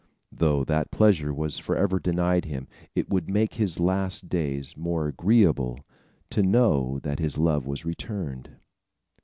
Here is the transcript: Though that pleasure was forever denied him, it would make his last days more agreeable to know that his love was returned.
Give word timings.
Though 0.31 0.63
that 0.63 0.89
pleasure 0.89 1.31
was 1.31 1.59
forever 1.59 1.99
denied 1.99 2.45
him, 2.45 2.67
it 2.95 3.07
would 3.11 3.29
make 3.29 3.53
his 3.53 3.79
last 3.79 4.29
days 4.29 4.75
more 4.75 5.05
agreeable 5.07 5.85
to 6.31 6.41
know 6.41 6.97
that 7.03 7.19
his 7.19 7.37
love 7.37 7.67
was 7.67 7.85
returned. 7.85 8.49